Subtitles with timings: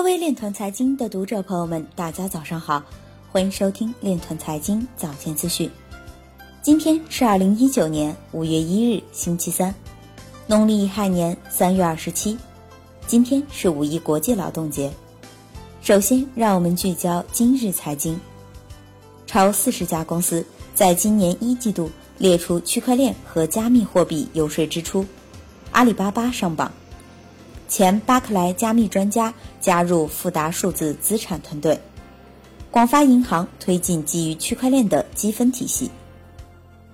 [0.00, 2.82] 各位链团财经的读者朋友们，大家早上好，
[3.30, 5.70] 欢迎收听链团财经早间资讯。
[6.62, 9.74] 今天是二零一九年五月一日，星期三，
[10.46, 12.38] 农历亥年三月二十七。
[13.06, 14.90] 今天是五一国际劳动节。
[15.82, 18.18] 首先，让我们聚焦今日财经。
[19.26, 20.42] 超四十家公司
[20.74, 25.04] 在今年一季度列出区块链和加密货币游说支出，
[25.72, 26.72] 阿里巴巴上榜。
[27.70, 31.78] 前巴克莱加密专家加入富达数字资产团队，
[32.68, 35.88] 广发银行推进基于区块链的积分体系。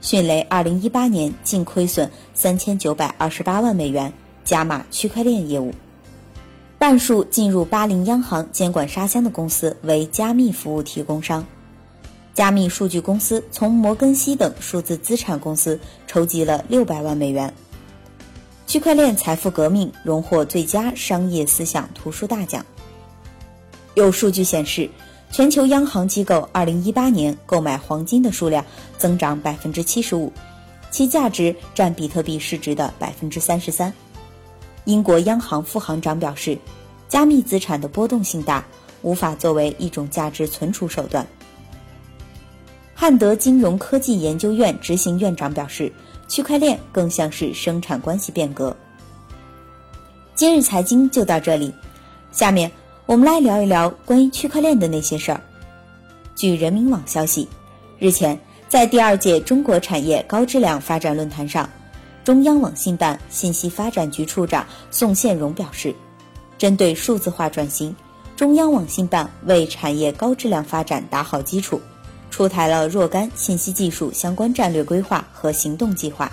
[0.00, 4.14] 迅雷二零一八年净亏损三千九百二十八万美元，
[4.44, 5.74] 加码区块链业务。
[6.78, 11.46] 半数进入巴林央行监管沙箱的公司为加密服务提供商。
[12.32, 17.52] 加密数据公司从摩根西等数字资产公司筹集了六百万美元。
[18.66, 22.64] 区块链财富革命荣获最佳商业思想图书大奖。
[23.94, 24.88] 有数据显示，
[25.30, 28.64] 全球央行机构2018年购买黄金的数量
[28.96, 30.30] 增长75%，
[30.90, 33.92] 其价值占比特币市值的33%。
[34.86, 36.56] 英国央行副行长表示，
[37.08, 38.64] 加密资产的波动性大，
[39.02, 41.26] 无法作为一种价值存储手段。
[42.94, 45.92] 汉德金融科技研究院执行院长表示。
[46.32, 48.74] 区块链更像是生产关系变革。
[50.34, 51.70] 今日财经就到这里，
[52.30, 52.72] 下面
[53.04, 55.38] 我们来聊一聊关于区块链的那些事儿。
[56.34, 57.46] 据人民网消息，
[57.98, 61.68] 日前在第二届中国产业高质量发展论坛上，
[62.24, 65.94] 中央网信办信息发展局处长宋宪荣表示，
[66.56, 67.94] 针对数字化转型，
[68.36, 71.78] 中央网信办为产业高质量发展打好基础。
[72.32, 76.32] 出台了若干信息技术相关战略规划和行动计划，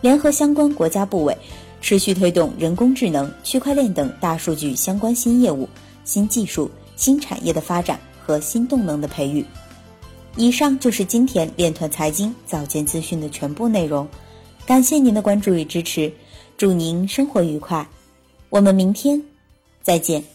[0.00, 1.38] 联合相关国家部委，
[1.80, 5.68] 持续推动人工智能、区块链等大数据相关新业务、
[6.04, 9.46] 新技术、新产业的发展和新动能的培育。
[10.34, 14.06] 以上就是今天链团财经早间资讯的全部内容，
[14.66, 16.12] 感谢您的关注与支持，
[16.58, 17.88] 祝您生活愉快，
[18.50, 19.22] 我们明天
[19.80, 20.26] 再见。